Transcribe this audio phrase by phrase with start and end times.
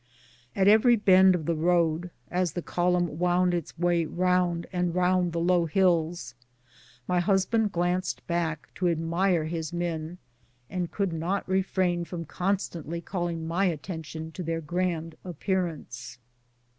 [0.55, 5.31] At every bend of the road, as the column wound its way round and round
[5.31, 6.33] the low hills,
[7.07, 10.17] my husband glanced back to admire his men,
[10.71, 16.17] and could not refrain from constantly calling my attention to their grand appearance.